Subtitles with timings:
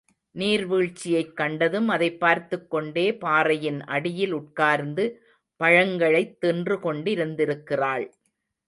[0.35, 5.05] நீர் வீழ்ச்சியைக் கண்டதும் அதைப் பார்த்துக்கொண்டே பாறையின் அடியில் உட்கார்ந்து
[5.55, 8.07] பழங்களைத் தின்று கொண்டிருத்திருக்கிறாள்.